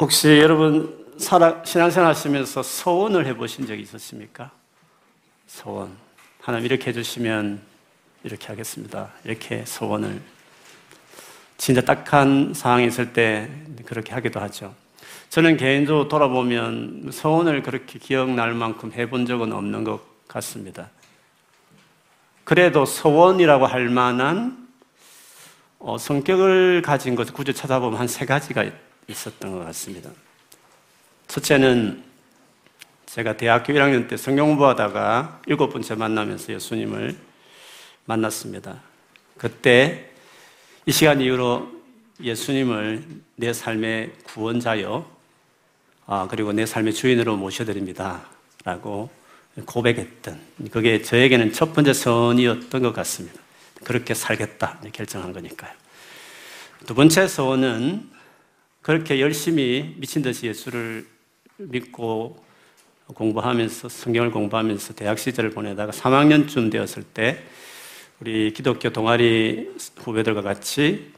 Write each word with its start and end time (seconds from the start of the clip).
혹시 0.00 0.38
여러분 0.38 0.96
신앙생활 1.18 2.10
하시면서 2.10 2.62
소원을 2.62 3.26
해보신 3.26 3.66
적이 3.66 3.82
있으십니까? 3.82 4.50
소원. 5.48 5.90
하나님 6.40 6.66
이렇게 6.66 6.90
해주시면 6.90 7.60
이렇게 8.22 8.46
하겠습니다. 8.46 9.10
이렇게 9.24 9.64
소원을. 9.64 10.20
진짜 11.56 11.80
딱한 11.80 12.54
상황이 12.54 12.86
있을 12.86 13.12
때 13.12 13.50
그렇게 13.84 14.12
하기도 14.12 14.38
하죠. 14.40 14.72
저는 15.30 15.56
개인적으로 15.56 16.06
돌아보면 16.06 17.10
소원을 17.12 17.62
그렇게 17.62 17.98
기억날 17.98 18.54
만큼 18.54 18.92
해본 18.92 19.26
적은 19.26 19.52
없는 19.52 19.82
것 19.82 20.00
같습니다. 20.28 20.90
그래도 22.44 22.84
소원이라고 22.86 23.66
할 23.66 23.88
만한 23.88 24.68
어, 25.80 25.98
성격을 25.98 26.82
가진 26.82 27.16
것을 27.16 27.34
굳이 27.34 27.52
찾아보면 27.52 27.98
한 27.98 28.06
세 28.06 28.24
가지가 28.24 28.64
있었던 29.08 29.52
것 29.52 29.64
같습니다. 29.66 30.10
첫째는 31.26 32.04
제가 33.06 33.36
대학교 33.36 33.72
1학년 33.72 34.08
때 34.08 34.16
성경 34.16 34.48
공부하다가 34.48 35.42
일곱 35.46 35.70
번째 35.70 35.94
만나면서 35.94 36.52
예수님을 36.52 37.16
만났습니다. 38.04 38.80
그때 39.36 40.10
이 40.84 40.92
시간 40.92 41.20
이후로 41.20 41.68
예수님을 42.20 43.04
내 43.36 43.52
삶의 43.52 44.12
구원자요, 44.24 45.06
아, 46.06 46.26
그리고 46.30 46.52
내 46.52 46.66
삶의 46.66 46.94
주인으로 46.94 47.36
모셔드립니다. 47.36 48.26
라고 48.64 49.10
고백했던, 49.64 50.40
그게 50.70 51.02
저에게는 51.02 51.52
첫 51.52 51.72
번째 51.72 51.92
선이었던 51.92 52.82
것 52.82 52.92
같습니다. 52.92 53.40
그렇게 53.84 54.14
살겠다 54.14 54.80
결정한 54.92 55.32
거니까요. 55.32 55.72
두 56.86 56.94
번째 56.94 57.26
소원은 57.26 58.17
그렇게 58.88 59.20
열심히 59.20 59.94
미친 59.98 60.22
듯이 60.22 60.46
예수를 60.46 61.06
믿고 61.58 62.42
공부하면서 63.08 63.90
성경을 63.90 64.30
공부하면서 64.30 64.94
대학 64.94 65.18
시절을 65.18 65.50
보내다가 65.50 65.92
3학년쯤 65.92 66.72
되었을 66.72 67.02
때 67.02 67.44
우리 68.18 68.50
기독교 68.54 68.88
동아리 68.88 69.68
후배들과 69.98 70.40
같이 70.40 71.12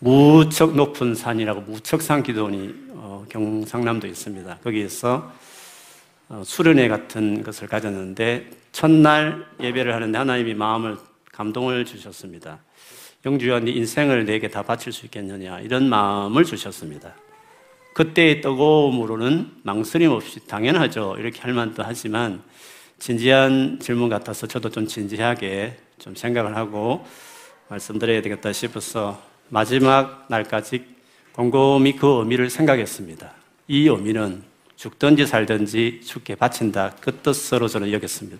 무척 0.00 0.74
높은 0.74 1.14
산이라고 1.14 1.60
무척산 1.60 2.24
기도원이 2.24 2.74
어, 2.94 3.24
경상남도 3.28 4.08
있습니다. 4.08 4.58
거기에서 4.64 5.32
어, 6.28 6.42
수련회 6.44 6.88
같은 6.88 7.44
것을 7.44 7.68
가졌는데 7.68 8.50
첫날 8.72 9.46
예배를 9.60 9.94
하는데 9.94 10.18
하나님이 10.18 10.54
마음을 10.54 10.96
감동을 11.30 11.84
주셨습니다. 11.84 12.58
영주야, 13.26 13.58
네 13.60 13.72
인생을 13.72 14.26
내게 14.26 14.48
다 14.48 14.62
바칠 14.62 14.92
수 14.92 15.06
있겠느냐 15.06 15.60
이런 15.60 15.88
마음을 15.88 16.44
주셨습니다. 16.44 17.14
그때의 17.94 18.40
뜨거움으로는 18.40 19.50
망설임 19.64 20.12
없이 20.12 20.46
당연하죠 20.46 21.16
이렇게 21.18 21.40
할 21.40 21.52
만도 21.52 21.82
하지만 21.84 22.44
진지한 23.00 23.80
질문 23.80 24.08
같아서 24.08 24.46
저도 24.46 24.70
좀 24.70 24.86
진지하게 24.86 25.76
좀 25.98 26.14
생각을 26.14 26.56
하고 26.56 27.04
말씀드려야 27.68 28.22
되겠다 28.22 28.52
싶어서 28.52 29.20
마지막 29.48 30.26
날까지 30.28 30.84
곰곰이 31.32 31.96
그 31.96 32.20
의미를 32.20 32.50
생각했습니다. 32.50 33.32
이 33.66 33.88
의미는 33.88 34.44
죽든지 34.76 35.26
살든지 35.26 36.02
죽게 36.04 36.36
바친다. 36.36 36.94
그 37.00 37.16
뜻으로 37.16 37.66
저는 37.66 37.92
여겼습니다. 37.92 38.38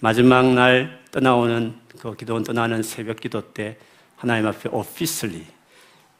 마지막 0.00 0.52
날 0.54 1.00
떠나오는 1.12 1.74
그 2.00 2.16
기도원 2.16 2.42
떠나는 2.42 2.82
새벽 2.82 3.20
기도 3.20 3.52
때 3.52 3.78
하나님 4.22 4.46
앞에 4.46 4.68
오피셜리 4.70 5.44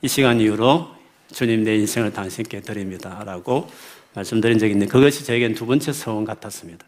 이 0.03 0.09
시간 0.09 0.41
이후로 0.41 0.93
주님 1.33 1.63
내 1.63 1.77
인생을 1.77 2.13
당신께 2.13 2.61
드립니다. 2.61 3.23
라고 3.25 3.71
말씀드린 4.15 4.59
적이 4.59 4.73
있는데 4.73 4.91
그것이 4.91 5.25
저에겐 5.25 5.55
두 5.55 5.67
번째 5.67 5.93
소원 5.93 6.25
같았습니다. 6.25 6.85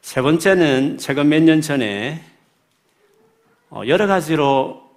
세 0.00 0.22
번째는 0.22 0.98
최근 0.98 1.28
몇년 1.28 1.60
전에 1.60 2.24
어, 3.68 3.82
여러 3.88 4.06
가지로 4.06 4.88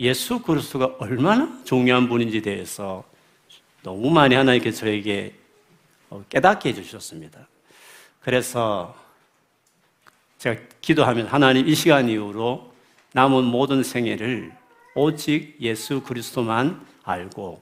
예수 0.00 0.40
그리스도가 0.40 0.96
얼마나 0.98 1.62
중요한 1.64 2.08
분인지 2.08 2.40
대해서 2.40 3.04
너무 3.82 4.08
많이 4.08 4.34
하나님께 4.34 4.72
저에게 4.72 5.34
어, 6.08 6.24
깨닫게 6.30 6.70
해주셨습니다. 6.70 7.48
그래서 8.20 8.96
제가 10.38 10.58
기도하면 10.80 11.26
하나님 11.26 11.68
이 11.68 11.74
시간 11.74 12.08
이후로 12.08 12.71
남은 13.14 13.44
모든 13.44 13.82
생애를 13.82 14.52
오직 14.94 15.56
예수 15.60 16.02
그리스도만 16.02 16.80
알고 17.02 17.60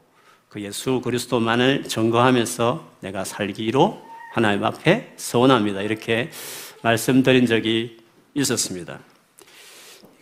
그 0.48 0.60
예수 0.62 1.00
그리스도만을 1.00 1.84
증거하면서 1.84 2.88
내가 3.00 3.24
살기로 3.24 4.00
하나님 4.32 4.64
앞에 4.64 5.14
서원합니다. 5.16 5.82
이렇게 5.82 6.30
말씀드린 6.82 7.46
적이 7.46 7.98
있었습니다. 8.34 9.00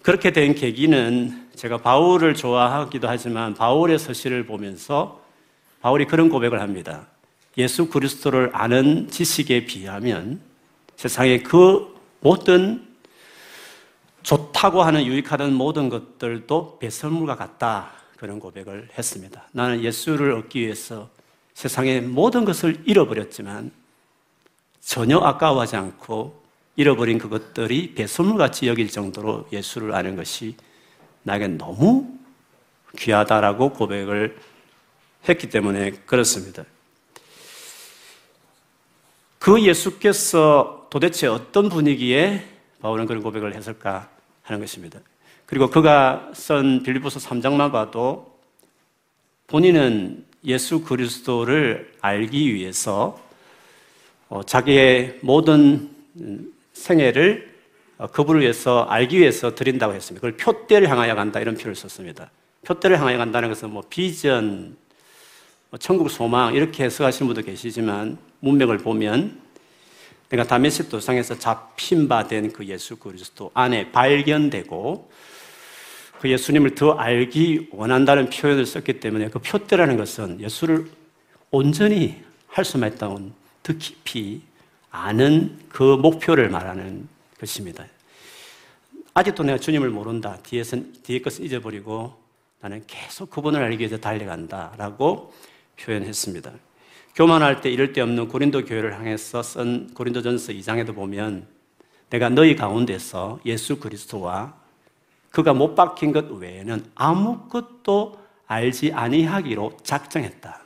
그렇게 0.03 0.33
된 0.33 0.55
계기는 0.55 1.49
제가 1.55 1.79
바울을 1.79 2.35
좋아하기도 2.35 3.09
하지만 3.09 3.53
바울의 3.55 3.99
서시를 3.99 4.47
보면서 4.47 5.23
바울이 5.83 6.07
그런 6.07 6.31
고백을 6.31 6.61
합니다. 6.61 7.07
예수 7.59 7.89
그리스도를 7.89 8.51
아는 8.55 9.11
지식에 9.11 9.67
비하면 9.67 10.41
세상의 10.97 11.43
그 11.43 11.95
모든 12.21 12.88
좋다고 14.29 14.83
하는 14.83 15.07
유익하던 15.07 15.55
모든 15.55 15.89
것들도 15.89 16.81
배설물과 16.81 17.37
같다. 17.37 17.93
그런 18.19 18.39
고백을 18.39 18.91
했습니다. 18.99 19.49
나는 19.53 19.83
예수를 19.83 20.33
얻기 20.33 20.61
위해서 20.61 21.09
세상의 21.55 22.03
모든 22.03 22.45
것을 22.45 22.83
잃어버렸지만 22.85 23.71
전혀 24.83 25.17
아까워하지 25.17 25.77
않고 25.77 26.43
잃어버린 26.77 27.17
그것들이 27.17 27.95
배설물같이 27.95 28.69
여길 28.69 28.91
정도로 28.91 29.49
예수를 29.51 29.95
아는 29.95 30.15
것이 30.15 30.57
나에게 31.23 31.49
너무 31.49 32.19
귀하다라고 32.99 33.71
고백을 33.71 34.39
했기 35.27 35.49
때문에 35.49 35.93
그렇습니다. 36.05 36.65
그 39.39 39.63
예수께서 39.63 40.87
도대체 40.91 41.29
어떤 41.29 41.71
분위기에 41.71 42.47
바울은 42.83 43.07
그런 43.07 43.23
고백을 43.23 43.55
했을까 43.55 44.18
하는 44.49 44.61
것입니다. 44.61 45.01
그리고 45.47 45.71
그가 45.71 46.31
쓴 46.35 46.83
빌리포스 46.83 47.21
3장만 47.21 47.71
봐도 47.71 48.39
본인은 49.47 50.25
예수 50.45 50.83
그리스도를 50.83 51.93
알기 52.01 52.55
위해서 52.55 53.19
어, 54.29 54.43
자기의 54.43 55.19
모든 55.23 55.91
생애를 56.73 57.57
어, 57.99 58.07
그분을 58.09 58.43
위해서 58.43 58.83
알기 58.85 59.19
위해서 59.19 59.55
드린다고 59.55 59.95
했습니다. 59.95 60.27
그걸 60.27 60.37
표대를 60.37 60.89
향하여 60.89 61.15
간다 61.15 61.41
이런 61.41 61.57
표를 61.57 61.75
썼습니다. 61.75 62.31
표대를 62.65 62.99
향하여 62.99 63.19
간다는 63.19 63.49
것은 63.49 63.71
뭐 63.71 63.83
비전, 63.89 64.77
뭐 65.71 65.79
천국 65.79 66.11
소망 66.11 66.55
이렇게 66.55 66.85
해석하시는 66.85 67.27
분도 67.27 67.43
계시지만 67.43 68.19
문맥을 68.41 68.79
보면 68.79 69.41
내가 70.29 70.45
다메섹 70.45 70.89
도상에서 70.91 71.39
잡힌 71.39 72.09
바 72.09 72.29
된 72.29 72.53
그 72.53 72.67
예수 72.67 72.97
그리스도 72.97 73.51
안에 73.55 73.91
발견되고 73.93 75.11
그 76.21 76.31
예수님을 76.31 76.75
더 76.75 76.93
알기 76.93 77.69
원한다는 77.71 78.29
표현을 78.29 78.67
썼기 78.67 79.01
때문에 79.01 79.31
그 79.31 79.39
표대라는 79.39 79.97
것은 79.97 80.41
예수를 80.41 80.91
온전히 81.51 82.23
할 82.49 82.65
수만 82.65 82.93
있다면 82.93 83.33
더 83.63 83.73
깊이 83.79 84.43
아는 84.91 85.59
그 85.69 85.83
목표를 85.97 86.49
말하는 86.51 87.09
것입니다. 87.39 87.87
아직도 89.15 89.45
내가 89.45 89.59
주님을 89.59 89.91
모른다. 89.91 90.39
뒤에선, 90.43 90.93
뒤에 91.05 91.21
것은 91.21 91.45
잊어버리고 91.45 92.15
나는 92.61 92.83
계속 92.87 93.31
그분을 93.31 93.63
알기 93.63 93.79
위해서 93.79 93.97
달려간다. 93.97 94.75
라고 94.77 95.33
표현했습니다. 95.81 96.53
교만할 97.15 97.61
때 97.61 97.71
이럴 97.71 97.93
데 97.93 98.01
없는 98.01 98.29
고린도 98.29 98.65
교회를 98.65 98.95
향해서 98.95 99.43
쓴 99.43 99.93
고린도전서 99.95 100.53
2장에도 100.53 100.95
보면 100.95 101.47
내가 102.11 102.29
너희 102.29 102.57
가운데서 102.57 103.41
예수 103.45 103.79
그리스도와 103.79 104.55
그가 105.31 105.53
못 105.53 105.75
박힌 105.75 106.13
것 106.13 106.31
외에는 106.31 106.91
아무것도 106.95 108.19
알지 108.47 108.93
아니하기로 108.93 109.79
작정했다 109.83 110.61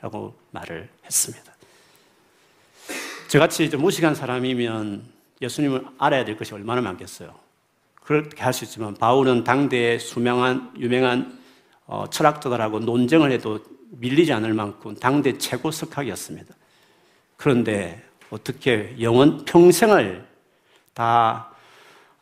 라고 0.00 0.34
말을 0.50 0.88
했습니다. 1.04 1.52
저같이 3.28 3.70
좀 3.70 3.82
무식한 3.82 4.14
사람이면 4.14 5.04
예수님을 5.40 5.86
알아야 5.98 6.24
될 6.24 6.36
것이 6.36 6.52
얼마나 6.52 6.80
많겠어요. 6.80 7.34
그렇게 8.02 8.42
할 8.42 8.52
수 8.52 8.64
있지만 8.64 8.94
바울은 8.94 9.44
당대의 9.44 10.00
수명한 10.00 10.72
유명한 10.78 11.40
어, 11.86 12.06
철학자들하고 12.10 12.80
논쟁을 12.80 13.30
해도 13.30 13.60
밀리지 13.92 14.32
않을 14.32 14.54
만큼 14.54 14.94
당대 14.96 15.36
최고 15.38 15.70
석학이었습니다. 15.70 16.54
그런데 17.36 18.02
어떻게 18.30 18.94
영원 19.00 19.44
평생을 19.44 20.26
다 20.94 21.50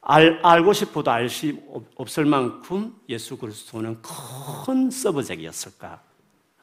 알, 0.01 0.41
알고 0.43 0.73
싶어도 0.73 1.11
알 1.11 1.29
수 1.29 1.53
없을 1.97 2.25
만큼 2.25 2.95
예수 3.09 3.37
그리스도는 3.37 3.99
큰 4.03 4.91
서브젝이었을까 4.91 6.01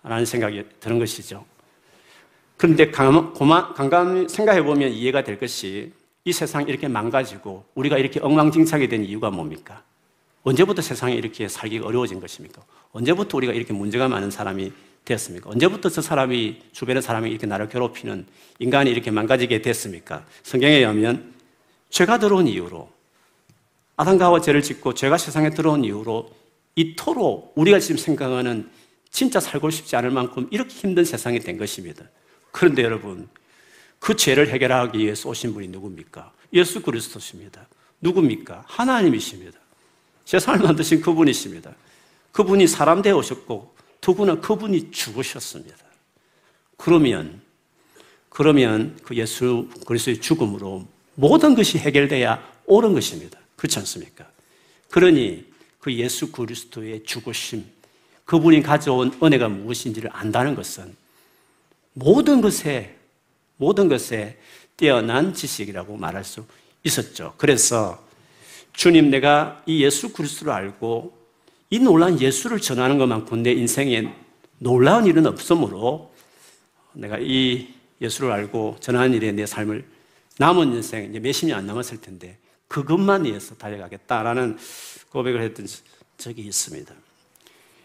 라는 0.04 0.26
생각이 0.26 0.64
드는 0.80 1.00
것이죠. 1.00 1.46
그런데 2.58 2.90
강감 2.92 4.28
생각해 4.28 4.64
보면 4.64 4.92
이해가 4.92 5.24
될 5.24 5.40
것이 5.40 5.94
이 6.26 6.34
세상이 6.34 6.66
이렇게 6.68 6.88
망가지고 6.88 7.64
우리가 7.76 7.98
이렇게 7.98 8.20
엉망진창이 8.20 8.90
된 8.90 9.06
이유가 9.06 9.30
뭡니까? 9.30 9.84
언제부터 10.44 10.82
세상이 10.82 11.16
이렇게 11.16 11.48
살기가 11.48 11.86
어려워진 11.86 12.20
것입니까? 12.20 12.62
언제부터 12.92 13.38
우리가 13.38 13.54
이렇게 13.54 13.74
문제가 13.74 14.08
많은 14.08 14.32
사람이 14.32 14.72
되었습니까? 15.08 15.50
언제부터 15.50 15.90
저 15.90 16.02
사람이 16.02 16.62
주변의 16.74 17.02
사람이 17.02 17.30
이렇게 17.30 17.48
나를 17.48 17.70
괴롭히는 17.70 18.26
인간이 18.60 18.92
이렇게 18.92 19.10
망가지게 19.10 19.62
됐습니까? 19.62 20.26
성경에 20.44 20.76
의하면 20.76 21.34
죄가 21.90 22.20
들어온 22.20 22.48
이유로 22.48 22.90
아담과 23.96 24.42
죄를 24.42 24.62
짓고 24.62 24.94
죄가 24.94 25.18
세상에 25.18 25.50
들어온 25.50 25.84
이후로 25.84 26.30
이토록 26.76 27.54
우리가 27.56 27.80
지금 27.80 27.98
생각하는 27.98 28.70
진짜 29.10 29.40
살고 29.40 29.70
싶지 29.72 29.96
않을 29.96 30.12
만큼 30.12 30.48
이렇게 30.52 30.74
힘든 30.74 31.04
세상이 31.04 31.40
된 31.40 31.58
것입니다. 31.58 32.06
그런데 32.52 32.84
여러분, 32.84 33.28
그 34.00 34.16
죄를 34.16 34.50
해결하기 34.50 35.00
위해서 35.00 35.30
오신 35.30 35.54
분이 35.54 35.70
누굽니까? 35.70 36.32
예수 36.54 36.82
그리스도십니다. 36.82 37.68
누굽니까? 38.02 38.66
하나님이십니다. 38.68 39.58
세상을 40.26 40.60
만드신 40.60 41.02
그분이십니다. 41.02 41.74
그분이 42.32 42.68
사람 42.68 43.02
되어 43.02 43.18
오셨고, 43.18 43.77
두 44.08 44.16
분은 44.16 44.40
그분이 44.40 44.92
죽으셨습니다. 44.92 45.76
그러면, 46.78 47.42
그러면 48.30 48.98
그 49.04 49.18
예수 49.18 49.68
그리스도의 49.86 50.22
죽음으로 50.22 50.88
모든 51.16 51.56
것이 51.56 51.78
해결돼야 51.78 52.42
옳은 52.68 52.94
것입니다. 52.94 53.38
그렇지 53.58 53.80
않습니까? 53.80 54.26
그러니 54.90 55.46
그 55.80 55.94
예수 55.94 56.32
그리스도의 56.32 57.04
죽으심, 57.04 57.66
그분이 58.24 58.64
가져온 58.64 59.12
은혜가 59.22 59.50
무엇인지를 59.50 60.10
안다는 60.14 60.56
것은 60.56 60.96
모든 61.92 62.40
것에, 62.40 62.96
모든 63.58 63.90
것에 63.90 64.38
뛰어난 64.78 65.34
지식이라고 65.34 65.98
말할 65.98 66.24
수 66.24 66.46
있었죠. 66.82 67.34
그래서 67.36 68.02
주님 68.72 69.10
내가 69.10 69.62
이 69.66 69.84
예수 69.84 70.14
그리스도를 70.14 70.54
알고 70.54 71.17
이 71.70 71.80
놀라운 71.80 72.20
예수를 72.20 72.60
전하는 72.60 72.98
것만큼 72.98 73.44
내 73.44 73.52
인생에 73.52 74.14
놀라운 74.60 75.06
일은 75.06 75.26
없으므로 75.28 76.14
내가 76.94 77.18
이 77.20 77.68
예수를 78.02 78.32
알고 78.32 78.78
전하는 78.80 79.14
일에 79.14 79.32
내 79.32 79.46
삶을 79.46 79.86
남은 80.40 80.74
인생 80.74 81.10
이제 81.10 81.20
몇십 81.20 81.48
년 81.48 81.60
안 81.60 81.68
남았을 81.68 82.00
텐데 82.00 82.38
그것만 82.68 83.26
위해서 83.26 83.56
달려가겠다라는 83.56 84.58
고백을 85.10 85.42
했던 85.42 85.68
적이 86.18 86.42
있습니다. 86.44 86.94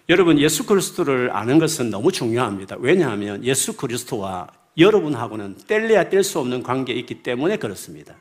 여러분, 0.09 0.39
예수 0.39 0.67
그리스도를 0.67 1.31
아는 1.31 1.59
것은 1.59 1.91
너무 1.91 2.11
중요합니다. 2.11 2.77
왜냐하면 2.81 3.45
예수 3.45 3.77
그리스도와 3.77 4.49
여러분하고는 4.77 5.57
뗄래야 5.67 6.09
뗄 6.09 6.25
수 6.25 6.41
없는 6.41 6.63
관계에 6.63 6.97
있기 6.97 7.23
때문에 7.23 7.57
그렇습니다. 7.57 8.17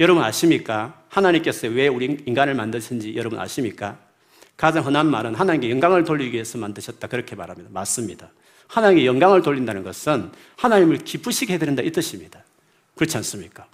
여러분 0.00 0.22
아십니까? 0.22 1.02
하나님께서 1.08 1.68
왜 1.68 1.88
우리 1.88 2.18
인간을 2.26 2.54
만드신지 2.54 3.14
여러분 3.16 3.38
아십니까? 3.38 3.98
가장 4.56 4.86
흔한 4.86 5.10
말은 5.10 5.34
하나님께 5.34 5.70
영광을 5.70 6.04
돌리기 6.04 6.34
위해서 6.34 6.58
만드셨다. 6.58 7.08
그렇게 7.08 7.34
말합니다. 7.34 7.70
맞습니다. 7.72 8.30
하나님께 8.68 9.06
영광을 9.06 9.42
돌린다는 9.42 9.82
것은 9.82 10.30
하나님을 10.56 10.98
기쁘시게 10.98 11.54
해드린다. 11.54 11.82
이 11.82 11.90
뜻입니다. 11.90 12.44
그렇지 12.94 13.16
않습니까? 13.18 13.66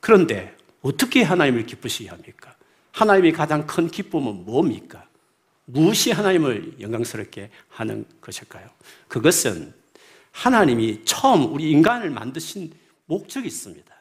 그런데 0.00 0.56
어떻게 0.80 1.22
하나님을 1.22 1.66
기쁘시게 1.66 2.08
합니까? 2.08 2.54
하나님이 2.92 3.32
가장 3.32 3.66
큰 3.66 3.88
기쁨은 3.88 4.44
뭡니까? 4.44 5.04
무엇이 5.66 6.12
하나님을 6.12 6.80
영광스럽게 6.80 7.50
하는 7.68 8.06
것일까요? 8.20 8.68
그것은 9.08 9.74
하나님이 10.32 11.04
처음 11.04 11.52
우리 11.52 11.70
인간을 11.70 12.10
만드신 12.10 12.72
목적이 13.06 13.48
있습니다. 13.48 13.94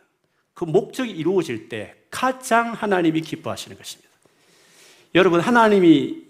그 0.53 0.63
목적이 0.65 1.11
이루어질 1.11 1.67
때 1.67 1.95
가장 2.09 2.73
하나님이 2.73 3.21
기뻐하시는 3.21 3.77
것입니다. 3.77 4.06
여러분, 5.15 5.39
하나님이 5.39 6.27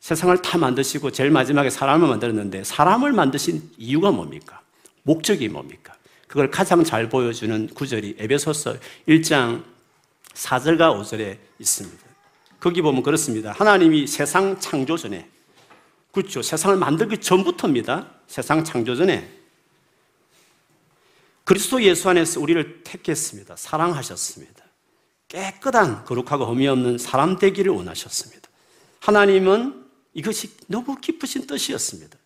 세상을 0.00 0.40
다 0.42 0.58
만드시고 0.58 1.10
제일 1.10 1.30
마지막에 1.30 1.70
사람을 1.70 2.08
만들었는데 2.08 2.64
사람을 2.64 3.12
만드신 3.12 3.72
이유가 3.76 4.10
뭡니까? 4.10 4.60
목적이 5.02 5.48
뭡니까? 5.48 5.96
그걸 6.28 6.50
가장 6.50 6.84
잘 6.84 7.08
보여주는 7.08 7.68
구절이 7.68 8.16
에베소서 8.18 8.76
1장 9.08 9.64
4절과 10.34 11.00
5절에 11.00 11.38
있습니다. 11.58 12.04
거기 12.60 12.82
보면 12.82 13.02
그렇습니다. 13.02 13.52
하나님이 13.52 14.06
세상 14.06 14.58
창조 14.60 14.96
전에 14.96 15.28
그렇죠. 16.12 16.42
세상을 16.42 16.76
만들기 16.76 17.18
전부터입니다. 17.18 18.08
세상 18.26 18.64
창조 18.64 18.94
전에 18.94 19.28
그리스도 21.44 21.82
예수 21.82 22.08
안에서 22.08 22.40
우리를 22.40 22.82
택했습니다. 22.82 23.56
사랑하셨습니다. 23.56 24.65
깨끗한 25.28 26.04
거룩하고 26.04 26.46
흠이 26.46 26.66
없는 26.68 26.98
사람 26.98 27.38
되기를 27.38 27.72
원하셨습니다. 27.72 28.48
하나님은 29.00 29.84
이것이 30.14 30.56
너무 30.68 30.96
깊으신 30.96 31.46
뜻이었습니다. 31.46 32.16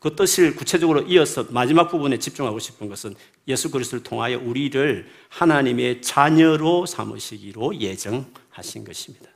그 0.00 0.16
뜻을 0.16 0.56
구체적으로 0.56 1.02
이어서 1.02 1.46
마지막 1.50 1.88
부분에 1.88 2.18
집중하고 2.18 2.58
싶은 2.58 2.88
것은 2.88 3.14
예수 3.46 3.70
그리스도를 3.70 4.02
통하여 4.02 4.38
우리를 4.38 5.06
하나님의 5.28 6.00
자녀로 6.00 6.86
삼으시기로 6.86 7.78
예정하신 7.78 8.84
것입니다. 8.84 9.30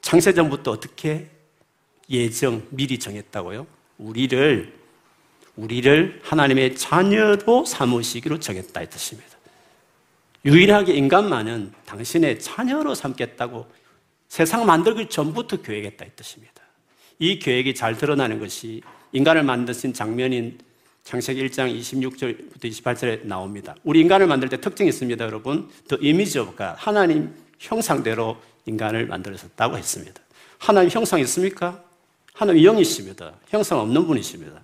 창세전부터 0.00 0.72
어떻게 0.72 1.30
예정 2.10 2.66
미리 2.70 2.98
정했다고요? 2.98 3.66
우리를 3.98 4.82
우리를 5.54 6.20
하나님의 6.24 6.76
자녀로 6.76 7.64
삼으시기로 7.64 8.40
정했다 8.40 8.82
이 8.82 8.90
뜻입니다. 8.90 9.31
유일하게 10.44 10.94
인간만은 10.94 11.72
당신의 11.86 12.40
자녀로 12.40 12.94
삼겠다고 12.94 13.66
세상 14.28 14.66
만들기 14.66 15.08
전부터 15.08 15.62
계획했다 15.62 16.04
이 16.04 16.08
뜻입니다. 16.16 16.54
이 17.18 17.38
계획이 17.38 17.74
잘 17.74 17.96
드러나는 17.96 18.40
것이 18.40 18.82
인간을 19.12 19.42
만드신 19.44 19.92
장면인 19.92 20.58
창세기 21.04 21.46
1장 21.48 21.78
26절부터 21.78 22.64
28절에 22.64 23.26
나옵니다. 23.26 23.74
우리 23.84 24.00
인간을 24.00 24.26
만들 24.26 24.48
때 24.48 24.60
특징이 24.60 24.88
있습니다, 24.88 25.24
여러분. 25.24 25.68
The 25.88 26.08
image 26.08 26.40
of 26.40 26.56
God. 26.56 26.74
하나님 26.76 27.34
형상대로 27.58 28.36
인간을 28.66 29.06
만들었다고 29.06 29.76
했습니다. 29.76 30.20
하나님 30.58 30.90
형상 30.90 31.20
있습니까? 31.20 31.82
하나님 32.32 32.64
영이십니다. 32.64 33.34
형상 33.48 33.80
없는 33.80 34.06
분이십니다. 34.06 34.62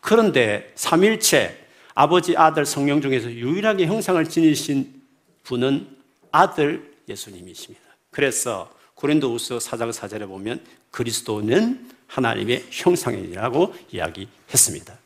그런데 0.00 0.70
삼일체 0.74 1.63
아버지, 1.94 2.36
아들, 2.36 2.66
성령 2.66 3.00
중에서 3.00 3.30
유일하게 3.30 3.86
형상을 3.86 4.24
지니신 4.28 5.02
분은 5.44 5.86
아들 6.32 6.92
예수님이십니다. 7.08 7.84
그래서 8.10 8.70
고린도후서 8.94 9.58
4장 9.58 9.92
4절에 9.92 10.26
보면 10.26 10.60
그리스도는 10.90 11.88
하나님의 12.06 12.66
형상이라고 12.70 13.74
이야기했습니다. 13.92 14.98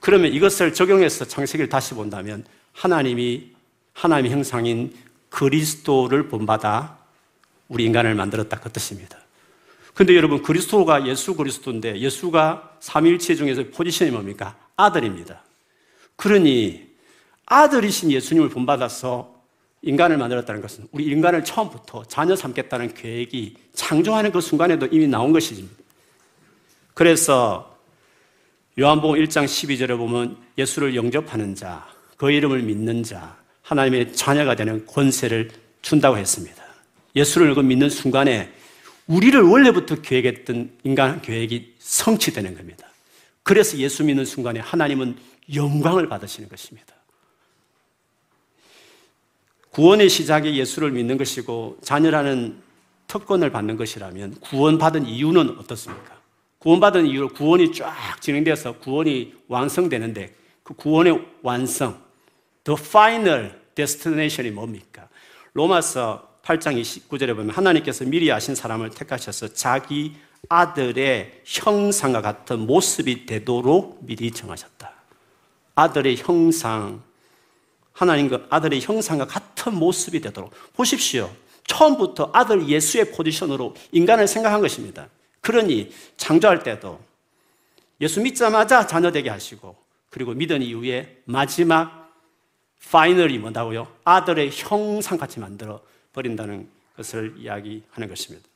그러면 0.00 0.32
이것을 0.32 0.74
적용해서 0.74 1.24
창세기를 1.24 1.68
다시 1.68 1.94
본다면 1.94 2.44
하나님이 2.72 3.50
하나님의 3.94 4.30
형상인 4.30 4.94
그리스도를 5.30 6.28
본받아 6.28 6.98
우리 7.68 7.84
인간을 7.84 8.14
만들었다 8.14 8.60
그 8.60 8.70
뜻입니다. 8.70 9.18
근데 9.94 10.14
여러분 10.14 10.42
그리스도가 10.42 11.06
예수 11.06 11.34
그리스도인데 11.34 11.98
예수가 11.98 12.76
삼일체 12.80 13.34
중에서 13.34 13.64
포지션이 13.74 14.10
뭡니까? 14.10 14.56
아들입니다. 14.76 15.42
그러니 16.18 16.84
아들이신 17.46 18.10
예수님을 18.10 18.48
본받아서 18.50 19.38
인간을 19.82 20.18
만들었다는 20.18 20.60
것은 20.60 20.88
우리 20.90 21.04
인간을 21.04 21.44
처음부터 21.44 22.04
자녀 22.04 22.34
삼겠다는 22.34 22.94
계획이 22.94 23.54
창조하는 23.72 24.32
그 24.32 24.40
순간에도 24.40 24.86
이미 24.86 25.06
나온 25.06 25.32
것입니다. 25.32 25.72
그래서 26.92 27.78
요한복음 28.78 29.16
1장 29.20 29.44
12절에 29.44 29.96
보면 29.96 30.36
예수를 30.58 30.96
영접하는 30.96 31.54
자, 31.54 31.86
그 32.16 32.32
이름을 32.32 32.62
믿는 32.62 33.04
자, 33.04 33.36
하나님의 33.62 34.12
자녀가 34.12 34.56
되는 34.56 34.84
권세를 34.86 35.50
준다고 35.82 36.18
했습니다. 36.18 36.64
예수를 37.14 37.54
믿는 37.62 37.90
순간에 37.90 38.52
우리를 39.06 39.40
원래부터 39.40 40.02
계획했던 40.02 40.78
인간 40.82 41.22
계획이 41.22 41.76
성취되는 41.78 42.56
겁니다. 42.56 42.87
그래서 43.48 43.78
예수 43.78 44.04
믿는 44.04 44.26
순간에 44.26 44.60
하나님은 44.60 45.16
영광을 45.54 46.06
받으시는 46.06 46.50
것입니다. 46.50 46.94
구원의 49.70 50.10
시작이 50.10 50.58
예수를 50.58 50.90
믿는 50.90 51.16
것이고 51.16 51.78
자녀라는 51.80 52.60
특권을 53.06 53.50
받는 53.50 53.78
것이라면 53.78 54.40
구원받은 54.40 55.06
이유는 55.06 55.56
어떻습니까? 55.60 56.20
구원받은 56.58 57.06
이후로 57.06 57.30
구원이 57.30 57.72
쫙 57.72 58.20
진행돼서 58.20 58.80
구원이 58.80 59.32
완성되는데 59.48 60.34
그 60.62 60.74
구원의 60.74 61.18
완성, 61.40 62.02
the 62.64 62.78
final 62.78 63.58
destination이 63.74 64.50
뭡니까? 64.50 65.08
로마서 65.54 66.40
8장 66.42 66.78
29절에 66.78 67.34
보면 67.34 67.48
하나님께서 67.48 68.04
미리 68.04 68.30
아신 68.30 68.54
사람을 68.54 68.90
택하셔서 68.90 69.54
자기 69.54 70.16
아들의 70.48 71.42
형상과 71.44 72.22
같은 72.22 72.60
모습이 72.60 73.26
되도록 73.26 73.98
미리 74.02 74.30
정하셨다. 74.30 74.92
아들의 75.74 76.16
형상, 76.16 77.02
하나님과 77.92 78.46
아들의 78.50 78.80
형상과 78.80 79.26
같은 79.26 79.74
모습이 79.74 80.20
되도록. 80.20 80.52
보십시오. 80.74 81.30
처음부터 81.66 82.30
아들 82.32 82.68
예수의 82.68 83.12
포지션으로 83.12 83.74
인간을 83.92 84.26
생각한 84.26 84.60
것입니다. 84.60 85.08
그러니 85.40 85.92
창조할 86.16 86.62
때도 86.62 86.98
예수 88.00 88.20
믿자마자 88.20 88.86
자녀 88.86 89.10
되게 89.10 89.28
하시고 89.28 89.76
그리고 90.10 90.32
믿은 90.32 90.62
이후에 90.62 91.20
마지막 91.24 92.12
파이널이 92.90 93.38
뭐다고요? 93.38 93.86
아들의 94.04 94.50
형상같이 94.52 95.40
만들어 95.40 95.82
버린다는 96.14 96.68
것을 96.96 97.34
이야기하는 97.38 98.08
것입니다. 98.08 98.47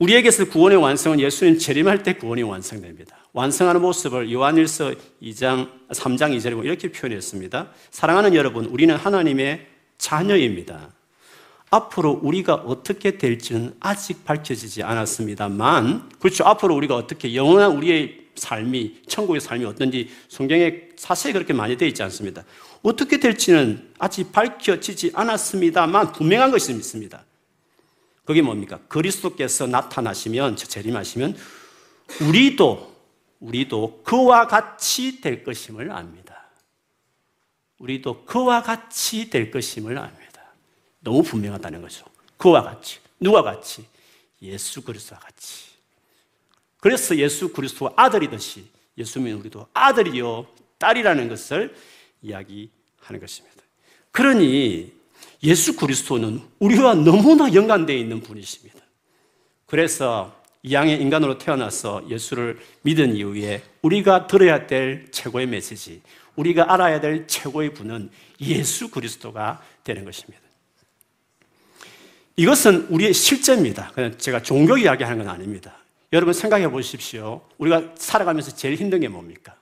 우리에게서 0.00 0.46
구원의 0.46 0.78
완성은 0.78 1.20
예수님 1.20 1.58
재림할 1.58 2.02
때 2.02 2.14
구원이 2.14 2.42
완성됩니다. 2.42 3.18
완성하는 3.34 3.82
모습을 3.82 4.32
요한일서 4.32 4.94
2장 5.22 5.68
3장 5.90 6.34
2절에 6.36 6.64
이렇게 6.64 6.90
표현했습니다. 6.90 7.68
사랑하는 7.90 8.34
여러분, 8.34 8.64
우리는 8.64 8.96
하나님의 8.96 9.66
자녀입니다. 9.98 10.88
앞으로 11.68 12.18
우리가 12.22 12.54
어떻게 12.54 13.18
될지는 13.18 13.74
아직 13.78 14.24
밝혀지지 14.24 14.82
않았습니다만, 14.82 16.08
그렇죠. 16.18 16.44
앞으로 16.44 16.74
우리가 16.76 16.96
어떻게 16.96 17.34
영원한 17.34 17.76
우리의 17.76 18.20
삶이, 18.36 19.02
천국의 19.06 19.42
삶이 19.42 19.66
어떤지 19.66 20.08
성경에 20.28 20.80
자세히 20.96 21.34
그렇게 21.34 21.52
많이 21.52 21.76
되어 21.76 21.86
있지 21.86 22.02
않습니다. 22.02 22.44
어떻게 22.82 23.20
될지는 23.20 23.90
아직 23.98 24.32
밝혀지지 24.32 25.10
않았습니다만, 25.12 26.12
분명한 26.12 26.50
것이 26.50 26.72
있습니다. 26.72 27.22
그게 28.30 28.42
뭡니까? 28.42 28.78
그리스도께서 28.86 29.66
나타나시면, 29.66 30.54
재림하시면, 30.54 31.36
우리도, 32.20 32.94
우리도 33.40 34.02
그와 34.04 34.46
같이 34.46 35.20
될 35.20 35.42
것임을 35.42 35.90
압니다. 35.90 36.46
우리도 37.78 38.24
그와 38.26 38.62
같이 38.62 39.30
될 39.30 39.50
것임을 39.50 39.98
압니다. 39.98 40.44
너무 41.00 41.24
분명하다는 41.24 41.82
거죠. 41.82 42.04
그와 42.36 42.62
같이. 42.62 43.00
누가 43.18 43.42
같이? 43.42 43.84
예수 44.42 44.82
그리스도와 44.82 45.18
같이. 45.18 45.64
그래서 46.78 47.16
예수 47.16 47.52
그리스도가 47.52 47.94
아들이듯이 47.96 48.64
예수님 48.96 49.40
우리도 49.40 49.66
아들이요 49.74 50.46
딸이라는 50.78 51.28
것을 51.28 51.74
이야기하는 52.22 53.18
것입니다. 53.20 53.60
그러니 54.12 54.99
예수 55.42 55.76
그리스도는 55.76 56.40
우리와 56.58 56.94
너무나 56.94 57.52
연관되어 57.52 57.96
있는 57.96 58.20
분이십니다. 58.20 58.78
그래서 59.66 60.40
이양의 60.62 61.00
인간으로 61.00 61.38
태어나서 61.38 62.04
예수를 62.08 62.58
믿은 62.82 63.16
이후에 63.16 63.62
우리가 63.82 64.26
들어야 64.26 64.66
될 64.66 65.06
최고의 65.10 65.46
메시지, 65.46 66.02
우리가 66.36 66.72
알아야 66.72 67.00
될 67.00 67.26
최고의 67.26 67.72
분은 67.74 68.10
예수 68.42 68.90
그리스도가 68.90 69.62
되는 69.84 70.04
것입니다. 70.04 70.40
이것은 72.36 72.86
우리의 72.88 73.12
실제입니다. 73.12 73.90
그냥 73.94 74.16
제가 74.16 74.42
종교 74.42 74.76
이야기하는 74.76 75.24
건 75.24 75.28
아닙니다. 75.28 75.76
여러분 76.12 76.34
생각해 76.34 76.70
보십시오. 76.70 77.42
우리가 77.58 77.92
살아가면서 77.96 78.54
제일 78.54 78.76
힘든 78.76 79.00
게 79.00 79.08
뭡니까? 79.08 79.54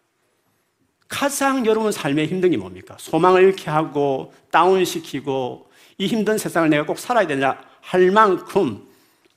가장 1.08 1.64
여러분 1.64 1.90
삶에 1.90 2.26
힘든 2.26 2.50
게 2.50 2.56
뭡니까? 2.56 2.96
소망을 2.98 3.42
잃게 3.42 3.70
하고 3.70 4.32
다운시키고 4.50 5.70
이 5.96 6.06
힘든 6.06 6.38
세상을 6.38 6.68
내가 6.68 6.84
꼭 6.84 6.98
살아야 6.98 7.26
되냐 7.26 7.60
할 7.80 8.10
만큼 8.10 8.86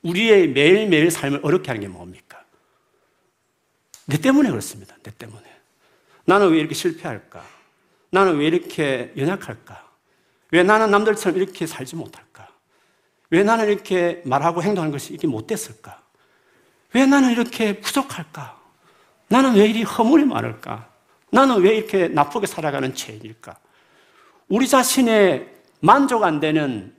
우리의 0.02 0.48
매일매일 0.48 1.10
삶을 1.10 1.40
어렵게 1.42 1.68
하는 1.68 1.80
게 1.80 1.88
뭡니까? 1.88 2.44
내 4.06 4.18
때문에 4.18 4.50
그렇습니다. 4.50 4.94
내 5.02 5.10
때문에. 5.12 5.42
나는 6.24 6.50
왜 6.50 6.58
이렇게 6.58 6.74
실패할까? 6.74 7.42
나는 8.10 8.36
왜 8.36 8.46
이렇게 8.46 9.12
연약할까? 9.16 9.90
왜 10.50 10.62
나는 10.62 10.90
남들처럼 10.90 11.38
이렇게 11.38 11.66
살지 11.66 11.96
못할까? 11.96 12.48
왜 13.30 13.42
나는 13.42 13.68
이렇게 13.68 14.20
말하고 14.26 14.62
행동하는 14.62 14.92
것이 14.92 15.14
이게 15.14 15.26
못됐을까? 15.26 16.02
왜 16.92 17.06
나는 17.06 17.30
이렇게 17.32 17.80
부족할까? 17.80 18.60
나는 19.28 19.54
왜 19.54 19.66
이리 19.66 19.82
허물이 19.82 20.26
많을까? 20.26 20.91
나는 21.32 21.62
왜 21.62 21.76
이렇게 21.76 22.08
나쁘게 22.08 22.46
살아가는 22.46 22.94
죄인일까? 22.94 23.56
우리 24.48 24.68
자신의 24.68 25.48
만족 25.80 26.24
안 26.24 26.40
되는 26.40 26.94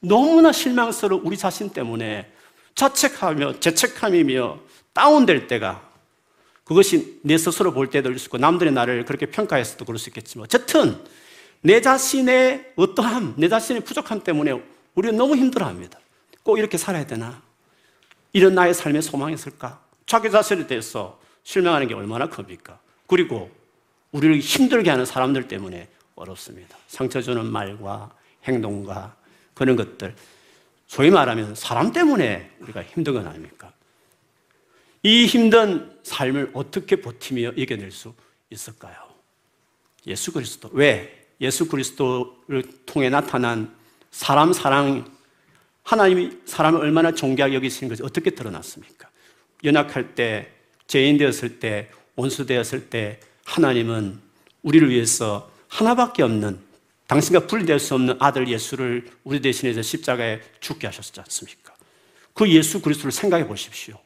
너무나 0.00 0.50
실망스러운 0.50 1.22
우리 1.24 1.36
자신 1.36 1.70
때문에 1.70 2.30
자책하며 2.74 3.60
죄책함이며 3.60 4.58
다운될 4.92 5.46
때가 5.46 5.88
그것이 6.64 7.20
내 7.22 7.38
스스로 7.38 7.72
볼 7.72 7.88
때도 7.88 8.10
있고 8.10 8.38
남들의 8.38 8.72
나를 8.72 9.04
그렇게 9.04 9.26
평가해서도 9.26 9.84
그럴 9.84 10.00
수 10.00 10.10
있겠지만 10.10 10.46
어쨌든 10.46 10.98
내 11.60 11.80
자신의 11.80 12.72
어떠함, 12.74 13.34
내 13.36 13.48
자신의 13.48 13.84
부족함 13.84 14.24
때문에 14.24 14.60
우리는 14.96 15.16
너무 15.16 15.36
힘들어 15.36 15.64
합니다. 15.64 16.00
꼭 16.42 16.58
이렇게 16.58 16.76
살아야 16.76 17.06
되나? 17.06 17.40
이런 18.32 18.56
나의 18.56 18.74
삶의 18.74 19.02
소망이 19.02 19.34
있을까? 19.34 19.80
자기 20.06 20.28
자신에 20.28 20.66
대해서 20.66 21.20
실망하는 21.44 21.86
게 21.86 21.94
얼마나 21.94 22.28
큽니까? 22.28 22.80
그리고 23.06 23.50
우리를 24.16 24.38
힘들게 24.38 24.88
하는 24.88 25.04
사람들 25.04 25.46
때문에 25.46 25.88
어렵습니다. 26.14 26.78
상처 26.88 27.20
주는 27.20 27.44
말과 27.44 28.10
행동과 28.44 29.14
그런 29.52 29.76
것들. 29.76 30.14
소위 30.86 31.10
말하면 31.10 31.54
사람 31.54 31.92
때문에 31.92 32.50
우리가 32.60 32.82
힘든 32.82 33.12
건 33.12 33.26
아닙니까? 33.26 33.72
이 35.02 35.26
힘든 35.26 35.98
삶을 36.02 36.52
어떻게 36.54 36.96
버티며 36.96 37.52
이겨낼 37.56 37.90
수 37.90 38.14
있을까요? 38.48 38.96
예수 40.06 40.32
그리스도. 40.32 40.70
왜? 40.72 41.26
예수 41.42 41.68
그리스도를 41.68 42.62
통해 42.86 43.10
나타난 43.10 43.76
사람 44.10 44.54
사랑, 44.54 45.12
하나님이 45.82 46.38
사람을 46.46 46.80
얼마나 46.80 47.12
존귀하게 47.12 47.54
여기시는 47.56 47.90
것이 47.90 48.02
어떻게 48.02 48.30
드러났습니까? 48.30 49.10
연약할 49.62 50.14
때, 50.14 50.50
죄인 50.86 51.18
되었을 51.18 51.58
때, 51.58 51.90
원수 52.14 52.46
되었을 52.46 52.88
때, 52.88 53.20
하나님은 53.46 54.20
우리를 54.62 54.90
위해서 54.90 55.50
하나밖에 55.68 56.22
없는 56.22 56.58
당신과 57.06 57.46
분리될 57.46 57.78
수 57.78 57.94
없는 57.94 58.16
아들 58.18 58.48
예수를 58.48 59.08
우리 59.24 59.40
대신해서 59.40 59.80
십자가에 59.80 60.40
죽게 60.60 60.86
하셨지 60.88 61.20
않습니까? 61.20 61.74
그 62.34 62.48
예수 62.50 62.82
그리스도를 62.82 63.12
생각해 63.12 63.46
보십시오. 63.46 63.98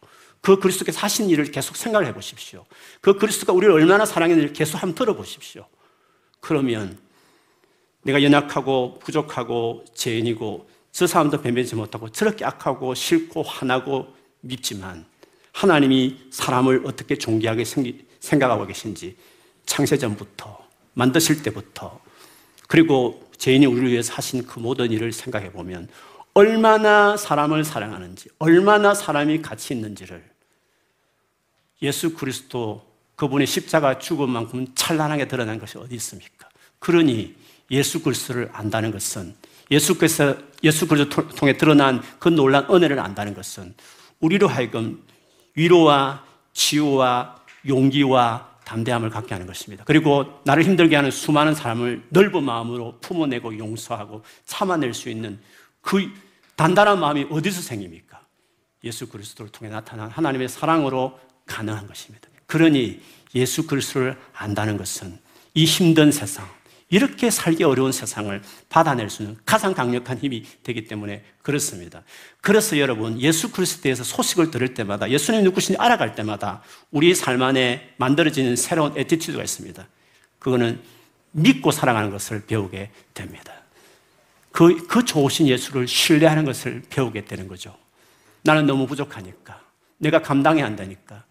그 0.43 0.59
그리스도께서 0.59 1.01
하신 1.01 1.29
일을 1.31 1.51
계속 1.51 1.77
생각을 1.77 2.07
해 2.07 2.15
보십시오. 2.15 2.65
그 3.01 3.15
그리스도가 3.15 3.53
우리를 3.53 3.73
얼마나 3.75 4.05
사랑했는지 4.05 4.53
계속 4.53 4.83
한번 4.83 4.95
들어보십시오. 4.95 5.67
그러면 6.41 6.99
내가 8.03 8.23
연약하고 8.23 8.99
부족하고 9.01 9.85
죄인이고 9.95 10.69
저 10.93 11.07
사람도 11.07 11.41
변변치 11.41 11.75
못하고 11.75 12.11
저렇게 12.11 12.45
악하고 12.45 12.95
싫고 12.95 13.43
화나고 13.43 14.15
밉지만 14.41 15.07
하나님이 15.53 16.19
사람을 16.31 16.83
어떻게 16.85 17.17
존귀하게 17.17 17.65
생각하고 18.21 18.67
계신지 18.67 19.17
창세전부터 19.67 20.69
만드실 20.95 21.43
때부터 21.43 22.01
그리고 22.69 23.31
죄인이 23.39 23.67
우리를 23.67 23.91
위해서 23.91 24.13
하신 24.15 24.47
그 24.47 24.59
모든 24.59 24.91
일을 24.91 25.13
생각해 25.13 25.53
보면 25.53 25.89
얼마나 26.35 27.17
사람을 27.17 27.65
사랑하는지 27.65 28.29
얼마나 28.39 28.95
사람이 28.95 29.43
가치 29.43 29.75
있는지를 29.75 30.23
예수 31.83 32.15
그리스도 32.15 32.87
그분의 33.17 33.47
십자가 33.47 33.99
죽은 33.99 34.29
만큼 34.29 34.67
찬란하게 34.75 35.29
드러난 35.29 35.59
것이 35.59 35.79
어디 35.79 35.95
있습니까? 35.97 36.49
그러니 36.79 37.35
예수 37.71 38.03
그리스도를 38.03 38.51
안다는 38.53 38.91
것은 38.91 39.35
예수께서 39.71 40.37
예수 40.65 40.87
그리스도 40.87 41.29
통해 41.29 41.57
드러난 41.57 42.03
그 42.19 42.29
놀란 42.29 42.67
은혜를 42.71 42.99
안다는 42.99 43.35
것은 43.35 43.75
우리로 44.21 44.49
하여금 44.49 45.03
위로와 45.55 46.25
치유와 46.53 47.41
용기와 47.67 48.50
담대함을 48.71 49.11
갖게 49.11 49.35
하는 49.35 49.49
것입니다. 49.49 49.83
그리고 49.85 50.41
나를 50.45 50.63
힘들게 50.63 50.95
하는 50.95 51.11
수많은 51.11 51.57
사람을 51.57 52.05
넓은 52.11 52.45
마음으로 52.45 53.01
품어내고 53.01 53.59
용서하고 53.59 54.23
참아낼 54.45 54.95
수 54.95 55.09
있는 55.09 55.41
그 55.81 56.09
단단한 56.55 57.01
마음이 57.01 57.27
어디서 57.31 57.63
생깁니까? 57.63 58.21
예수 58.85 59.09
그리스도를 59.09 59.51
통해 59.51 59.73
나타난 59.73 60.09
하나님의 60.09 60.49
사랑으로 60.49 61.19
가능한 61.47 61.89
것입니다. 61.89 62.29
그러니 62.47 63.01
예수 63.35 63.67
그리스도를 63.67 64.17
안다는 64.35 64.77
것은 64.77 65.19
이 65.55 65.65
힘든 65.65 66.13
세상, 66.13 66.47
이렇게 66.91 67.31
살기 67.31 67.63
어려운 67.63 67.93
세상을 67.93 68.43
받아낼 68.69 69.11
수 69.11 69.23
있는 69.23 69.39
가장 69.47 69.73
강력한 69.75 70.19
힘이 70.19 70.45
되기 70.65 70.87
때문에 70.87 71.25
그렇습니다. 71.43 72.03
그래서 72.41 72.79
여러분, 72.79 73.21
예수 73.21 73.53
그리스도에 73.53 73.83
대해서 73.83 74.03
소식을 74.03 74.51
들을 74.51 74.75
때마다 74.75 75.09
예수님 75.09 75.45
누구신지 75.45 75.79
알아갈 75.79 76.17
때마다 76.17 76.63
우리 76.91 77.15
삶 77.15 77.41
안에 77.43 77.95
만들어지는 77.97 78.57
새로운 78.57 78.99
attitude가 78.99 79.43
있습니다. 79.43 79.87
그거는 80.41 80.81
믿고 81.31 81.71
살아가는 81.71 82.11
것을 82.11 82.45
배우게 82.47 82.91
됩니다. 83.15 83.55
그, 84.51 84.85
그 84.89 85.05
좋으신 85.05 85.47
예수를 85.47 85.87
신뢰하는 85.87 86.45
것을 86.45 86.83
배우게 86.91 87.25
되는 87.25 87.47
거죠. 87.47 87.77
나는 88.43 88.67
너무 88.67 88.89
부족하니까. 88.89 89.61
내가 89.99 90.23
감당해야 90.23 90.65
한다니까. 90.65 91.23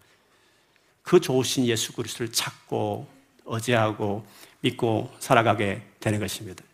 그 1.02 1.20
좋으신 1.20 1.66
예수 1.66 1.92
그리스도를 1.92 2.32
찾고 2.32 3.19
어제하고 3.44 4.24
믿고 4.60 5.10
살아가게 5.18 5.82
되는 6.00 6.18
것입니다. 6.18 6.64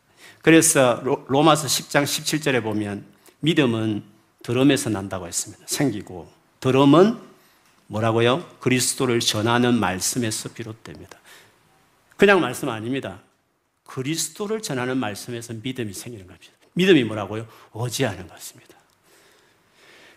그래서 0.42 1.02
로마서 1.28 1.66
10장 1.66 2.04
17절에 2.04 2.62
보면 2.62 3.04
믿음은 3.40 4.04
들음에서 4.42 4.90
난다고 4.90 5.26
했습니다. 5.26 5.64
생기고 5.66 6.30
들음은 6.60 7.18
뭐라고요? 7.88 8.46
그리스도를 8.60 9.20
전하는 9.20 9.78
말씀에서 9.78 10.48
비롯됩니다. 10.50 11.18
그냥 12.16 12.40
말씀 12.40 12.68
아닙니다. 12.68 13.20
그리스도를 13.84 14.62
전하는 14.62 14.98
말씀에서 14.98 15.54
믿음이 15.62 15.92
생기는 15.92 16.26
겁니다. 16.26 16.52
믿음이 16.74 17.04
뭐라고요? 17.04 17.46
어지하는 17.72 18.26
것입니다. 18.26 18.76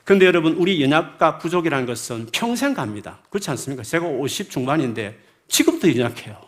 그런데 0.04 0.26
여러분, 0.26 0.54
우리 0.54 0.82
연약과 0.82 1.38
부족이라는 1.38 1.86
것은 1.86 2.28
평생 2.32 2.74
갑니다. 2.74 3.20
그렇지 3.30 3.50
않습니까? 3.52 3.84
제가 3.84 4.08
50 4.08 4.50
중반인데 4.50 5.20
지금도 5.50 5.96
연약해요. 5.98 6.40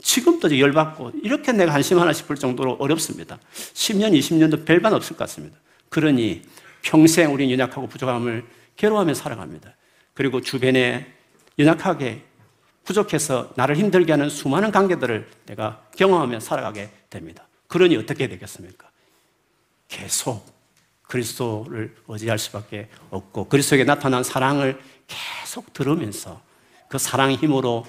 지금도 0.00 0.58
열받고 0.58 1.12
이렇게 1.22 1.52
내가 1.52 1.72
한심 1.72 1.98
하나 1.98 2.12
싶을 2.12 2.36
정도로 2.36 2.76
어렵습니다. 2.78 3.38
10년, 3.74 4.16
20년도 4.18 4.64
별반 4.64 4.92
없을 4.94 5.16
것 5.16 5.24
같습니다. 5.24 5.56
그러니 5.88 6.42
평생 6.82 7.32
우리 7.32 7.50
연약하고 7.50 7.88
부족함을 7.88 8.44
괴로워하며 8.76 9.14
살아갑니다. 9.14 9.74
그리고 10.14 10.40
주변에 10.40 11.12
연약하게 11.58 12.24
부족해서 12.84 13.52
나를 13.56 13.76
힘들게 13.76 14.12
하는 14.12 14.30
수많은 14.30 14.70
관계들을 14.70 15.28
내가 15.46 15.82
경험하며 15.96 16.40
살아가게 16.40 16.90
됩니다. 17.10 17.46
그러니 17.66 17.96
어떻게 17.96 18.28
되겠습니까? 18.28 18.88
계속 19.88 20.46
그리스도를 21.02 21.94
의지할 22.06 22.38
수밖에 22.38 22.88
없고 23.10 23.48
그리스도에게 23.48 23.84
나타난 23.84 24.22
사랑을 24.22 24.80
계속 25.06 25.72
들으면서 25.72 26.40
그 26.88 26.98
사랑의 26.98 27.36
힘으로 27.36 27.86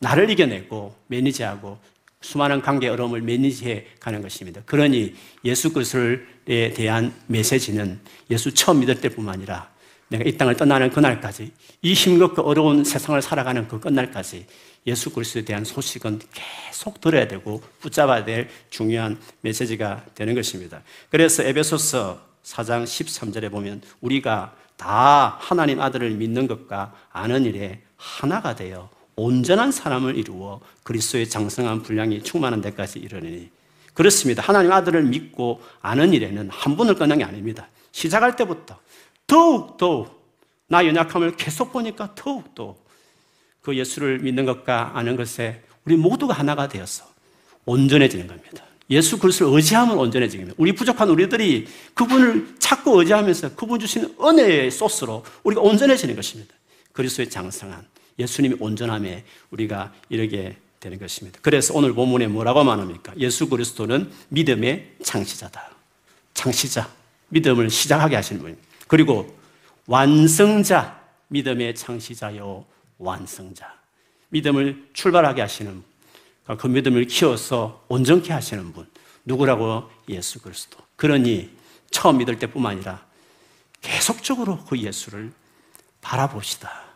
나를 0.00 0.30
이겨내고 0.30 0.94
매니지하고 1.08 1.78
수많은 2.20 2.62
관계 2.62 2.88
어려움을 2.88 3.22
매니지해 3.22 3.86
가는 4.00 4.22
것입니다. 4.22 4.60
그러니 4.66 5.14
예수 5.44 5.72
그리스도에 5.72 6.72
대한 6.74 7.14
메시지는 7.26 8.00
예수 8.30 8.52
처음 8.52 8.80
믿을 8.80 9.00
때뿐만 9.00 9.34
아니라 9.34 9.70
내가 10.08 10.24
이 10.24 10.36
땅을 10.36 10.56
떠나는 10.56 10.90
그날까지 10.90 11.52
이 11.82 11.92
힘겹고 11.92 12.42
어려운 12.42 12.82
세상을 12.82 13.20
살아가는 13.22 13.68
그 13.68 13.78
끝날까지 13.78 14.46
예수 14.86 15.10
그리스도에 15.10 15.44
대한 15.44 15.64
소식은 15.64 16.20
계속 16.32 17.00
들어야 17.00 17.28
되고 17.28 17.62
붙잡아야 17.80 18.24
될 18.24 18.48
중요한 18.70 19.18
메시지가 19.42 20.06
되는 20.14 20.34
것입니다. 20.34 20.82
그래서 21.10 21.42
에베소서 21.42 22.26
4장 22.42 22.84
13절에 22.84 23.50
보면 23.50 23.82
우리가 24.00 24.56
다 24.76 25.36
하나님 25.40 25.80
아들을 25.80 26.10
믿는 26.12 26.46
것과 26.46 26.94
아는 27.12 27.44
일에 27.44 27.82
하나가 27.96 28.54
되어 28.54 28.88
온전한 29.18 29.72
사람을 29.72 30.16
이루어 30.16 30.60
그리스도의 30.84 31.28
장성한 31.28 31.82
분량이 31.82 32.22
충만한 32.22 32.60
데까지 32.60 33.00
이르니 33.00 33.50
그렇습니다. 33.92 34.42
하나님 34.42 34.70
아들을 34.70 35.02
믿고 35.02 35.60
아는 35.82 36.14
일에는 36.14 36.48
한 36.50 36.76
분을 36.76 36.94
끊는 36.94 37.18
게 37.18 37.24
아닙니다. 37.24 37.68
시작할 37.90 38.36
때부터 38.36 38.78
더욱 39.26 39.76
더욱 39.76 40.24
나 40.68 40.86
연약함을 40.86 41.36
계속 41.36 41.72
보니까 41.72 42.14
더욱더 42.14 42.76
그 43.60 43.76
예수를 43.76 44.20
믿는 44.20 44.44
것과 44.44 44.92
아는 44.94 45.16
것에 45.16 45.62
우리 45.84 45.96
모두가 45.96 46.34
하나가 46.34 46.68
되어서 46.68 47.04
온전해지는 47.64 48.28
겁니다. 48.28 48.62
예수 48.88 49.18
그리스도를 49.18 49.52
의지하면 49.54 49.98
온전해지는. 49.98 50.54
우리 50.56 50.72
부족한 50.72 51.10
우리들이 51.10 51.66
그분을 51.94 52.54
찾고 52.60 53.00
의지하면서 53.00 53.56
그분 53.56 53.80
주신 53.80 54.14
은혜의 54.20 54.70
소스로 54.70 55.24
우리가 55.42 55.60
온전해지는 55.60 56.14
것입니다. 56.14 56.54
그리스도의 56.92 57.28
장성한 57.28 57.84
예수님이 58.18 58.56
온전함에 58.60 59.24
우리가 59.50 59.92
이르게 60.08 60.56
되는 60.80 60.98
것입니다. 60.98 61.38
그래서 61.42 61.74
오늘 61.74 61.92
본문에 61.92 62.28
뭐라고 62.28 62.62
말합니까? 62.64 63.12
예수 63.18 63.48
그리스도는 63.48 64.10
믿음의 64.28 64.96
창시자다. 65.02 65.70
창시자. 66.34 66.88
믿음을 67.28 67.68
시작하게 67.70 68.16
하시는 68.16 68.40
분입니다. 68.40 68.68
그리고 68.86 69.36
완성자, 69.86 71.00
믿음의 71.28 71.74
창시자요, 71.74 72.64
완성자. 72.98 73.74
믿음을 74.30 74.88
출발하게 74.92 75.40
하시는 75.42 75.72
분. 75.72 76.56
그 76.56 76.66
믿음을 76.66 77.06
키워서 77.06 77.84
온전케 77.88 78.32
하시는 78.32 78.72
분. 78.72 78.88
누구라고? 79.24 79.90
예수 80.08 80.40
그리스도. 80.40 80.78
그러니 80.96 81.50
처음 81.90 82.18
믿을 82.18 82.38
때뿐만 82.38 82.76
아니라 82.76 83.04
계속적으로 83.80 84.64
그 84.64 84.78
예수를 84.78 85.32
바라봅시다. 86.00 86.87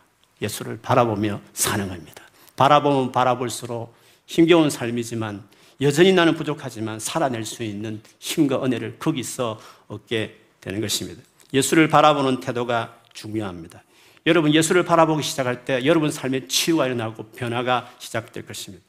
예수를 0.43 0.79
바라보며 0.81 1.41
사는 1.53 1.87
겁니다. 1.87 2.23
바라보면 2.55 3.11
바라볼수록 3.11 3.95
힘겨운 4.27 4.69
삶이지만 4.69 5.43
여전히 5.81 6.13
나는 6.13 6.35
부족하지만 6.35 6.99
살아낼 6.99 7.45
수 7.45 7.63
있는 7.63 8.01
힘과 8.19 8.63
은혜를 8.63 8.99
거기서 8.99 9.59
얻게 9.87 10.37
되는 10.61 10.79
것입니다. 10.81 11.21
예수를 11.53 11.87
바라보는 11.87 12.39
태도가 12.39 12.99
중요합니다. 13.13 13.83
여러분 14.25 14.53
예수를 14.53 14.85
바라보기 14.85 15.23
시작할 15.23 15.65
때 15.65 15.85
여러분 15.85 16.09
삶에 16.09 16.47
치유가 16.47 16.85
일어나고 16.85 17.23
변화가 17.35 17.91
시작될 17.99 18.45
것입니다. 18.45 18.83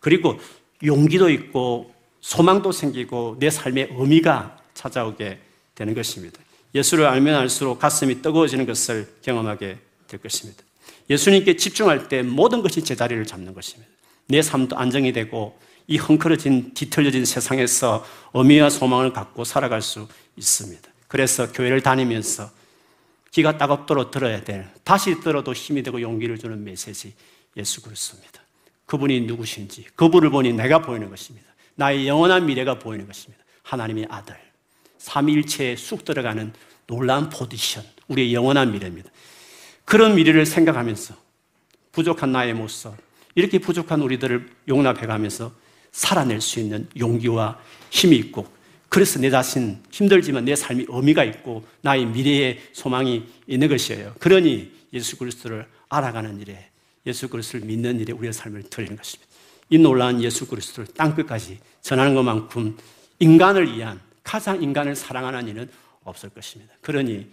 그리고 0.00 0.40
용기도 0.84 1.30
있고 1.30 1.94
소망도 2.20 2.72
생기고 2.72 3.36
내 3.38 3.50
삶의 3.50 3.90
의미가 3.92 4.56
찾아오게 4.74 5.38
되는 5.74 5.94
것입니다. 5.94 6.40
예수를 6.74 7.06
알면 7.06 7.34
알수록 7.34 7.78
가슴이 7.78 8.22
뜨거워지는 8.22 8.66
것을 8.66 9.14
경험하게 9.22 9.78
될 10.10 10.20
것입니다. 10.20 10.62
예수님께 11.08 11.56
집중할 11.56 12.08
때 12.08 12.22
모든 12.22 12.62
것이 12.62 12.82
제자리를 12.82 13.24
잡는 13.24 13.54
것입니다. 13.54 13.90
내 14.26 14.42
삶도 14.42 14.76
안정이 14.76 15.12
되고 15.12 15.58
이 15.86 15.96
헝클어진 15.96 16.74
뒤틀려진 16.74 17.24
세상에서 17.24 18.04
의미와 18.34 18.70
소망을 18.70 19.12
갖고 19.12 19.44
살아갈 19.44 19.82
수 19.82 20.06
있습니다. 20.36 20.88
그래서 21.08 21.50
교회를 21.50 21.80
다니면서 21.82 22.50
귀가 23.32 23.58
따갑도록 23.58 24.10
들어야 24.10 24.42
될, 24.42 24.68
다시 24.84 25.20
들어도 25.20 25.52
힘이 25.52 25.82
되고 25.82 26.00
용기를 26.00 26.38
주는 26.38 26.62
메시지, 26.62 27.14
예수 27.56 27.82
그리스도입니다. 27.82 28.40
그분이 28.86 29.22
누구신지, 29.22 29.84
그분을 29.94 30.30
보니 30.30 30.52
내가 30.52 30.82
보이는 30.82 31.10
것입니다. 31.10 31.46
나의 31.74 32.06
영원한 32.06 32.46
미래가 32.46 32.78
보이는 32.78 33.06
것입니다. 33.06 33.42
하나님의 33.62 34.06
아들, 34.08 34.36
삼일체에 34.98 35.76
쑥 35.76 36.04
들어가는 36.04 36.52
놀라운 36.86 37.28
포지션, 37.28 37.84
우리의 38.08 38.34
영원한 38.34 38.72
미래입니다. 38.72 39.10
그런 39.90 40.14
미래를 40.14 40.46
생각하면서 40.46 41.16
부족한 41.90 42.30
나의 42.30 42.54
모습, 42.54 42.92
이렇게 43.34 43.58
부족한 43.58 44.00
우리들을 44.00 44.48
용납해 44.68 45.04
가면서 45.04 45.50
살아낼 45.90 46.40
수 46.40 46.60
있는 46.60 46.88
용기와 46.96 47.60
힘이 47.90 48.14
있고 48.18 48.46
그래서 48.88 49.18
내 49.18 49.30
자신 49.30 49.82
힘들지만 49.90 50.44
내 50.44 50.54
삶이 50.54 50.86
의미가 50.88 51.24
있고 51.24 51.66
나의 51.80 52.06
미래의 52.06 52.60
소망이 52.72 53.26
있는 53.48 53.66
것이에요. 53.66 54.14
그러니 54.20 54.72
예수 54.92 55.18
그리스도를 55.18 55.66
알아가는 55.88 56.40
일에 56.40 56.70
예수 57.04 57.28
그리스도를 57.28 57.66
믿는 57.66 57.98
일에 57.98 58.12
우리의 58.12 58.32
삶을 58.32 58.70
드리는 58.70 58.96
것입니다. 58.96 59.28
이 59.70 59.78
놀라운 59.78 60.22
예수 60.22 60.46
그리스도를 60.46 60.86
땅 60.94 61.16
끝까지 61.16 61.58
전하는 61.80 62.14
것만큼 62.14 62.78
인간을 63.18 63.76
위한 63.76 64.00
가장 64.22 64.62
인간을 64.62 64.94
사랑하는 64.94 65.48
일은 65.48 65.68
없을 66.04 66.28
것입니다. 66.28 66.74
그러니 66.80 67.26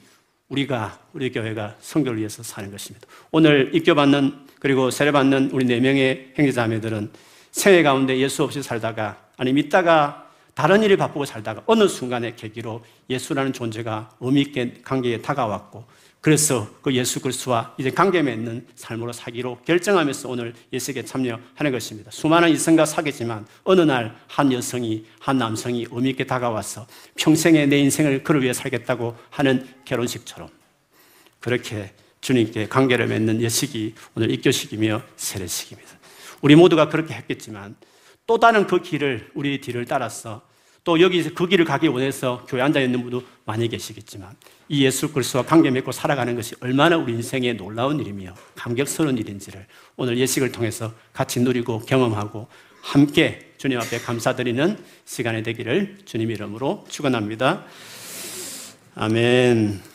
우리가 0.49 0.99
우리 1.13 1.31
교회가 1.31 1.75
성교를 1.79 2.19
위해서 2.19 2.43
사는 2.43 2.71
것입니다. 2.71 3.07
오늘 3.31 3.71
입교받는 3.73 4.47
그리고 4.59 4.89
세례받는 4.89 5.51
우리 5.51 5.65
네 5.65 5.79
명의 5.79 6.31
형제자매들은 6.35 7.11
생애 7.51 7.83
가운데 7.83 8.17
예수 8.17 8.43
없이 8.43 8.63
살다가 8.63 9.17
아니 9.37 9.53
믿다가 9.53 10.27
다른 10.53 10.81
일에 10.81 10.95
바쁘고 10.95 11.25
살다가 11.25 11.61
어느 11.67 11.87
순간의 11.87 12.35
계기로 12.35 12.83
예수라는 13.09 13.53
존재가 13.53 14.09
의미 14.19 14.41
있게 14.41 14.81
관계에 14.83 15.21
다가왔고 15.21 15.85
그래서 16.19 16.67
그 16.81 16.93
예수 16.93 17.21
그리스도와 17.21 17.73
이제 17.77 17.91
관계 17.91 18.21
맺는 18.21 18.67
삶으로 18.75 19.13
사기로 19.13 19.59
결정하면서 19.65 20.29
오늘 20.29 20.53
예수에게 20.73 21.05
참여하는 21.05 21.71
것입니다. 21.71 22.11
수많은 22.11 22.49
이성과 22.49 22.85
사귀지만 22.85 23.45
어느 23.63 23.81
날 23.81 24.17
한 24.37 24.51
여성이 24.53 25.05
한 25.19 25.37
남성이 25.37 25.87
의미 25.89 26.11
있게 26.11 26.25
다가와서 26.25 26.85
평생에 27.15 27.65
내 27.65 27.79
인생을 27.79 28.23
그를 28.23 28.43
위해 28.43 28.53
살겠다고 28.53 29.15
하는 29.31 29.67
결혼식처럼 29.83 30.49
그렇게 31.39 31.93
주님께 32.21 32.67
관계를 32.67 33.07
맺는 33.07 33.41
예식이 33.41 33.95
오늘 34.15 34.31
입교식이며 34.31 35.01
세례식입니다. 35.15 35.89
우리 36.41 36.55
모두가 36.55 36.89
그렇게 36.89 37.15
했겠지만 37.15 37.75
또 38.27 38.39
다른 38.39 38.67
그 38.67 38.81
길을 38.81 39.31
우리 39.33 39.59
뒤를 39.59 39.85
따라서 39.85 40.41
또 40.87 41.01
여기 41.01 41.21
그 41.21 41.49
길을 41.49 41.65
가기 41.65 41.89
원해서 41.89 42.45
교회 42.47 42.61
앉아 42.61 42.79
있는 42.79 43.01
분도 43.01 43.21
많이 43.43 43.67
계시겠지만 43.67 44.33
이 44.69 44.85
예수 44.85 45.11
그리스도와 45.11 45.43
관계 45.43 45.69
맺고 45.69 45.91
살아가는 45.91 46.33
것이 46.33 46.55
얼마나 46.61 46.95
우리 46.95 47.11
인생에 47.11 47.51
놀라운 47.57 47.99
일이며 47.99 48.33
감격스러운 48.55 49.17
일인지를 49.17 49.67
오늘 49.97 50.17
예식을 50.17 50.53
통해서 50.53 50.93
같이 51.11 51.41
누리고 51.41 51.79
경험하고 51.79 52.47
함께 52.81 53.51
주님 53.57 53.81
앞에 53.81 53.99
감사드리는 53.99 54.77
시간이 55.03 55.43
되기를 55.43 55.97
주님 56.05 56.31
이름으로 56.31 56.85
축원합니다. 56.87 57.65
아멘. 58.95 59.86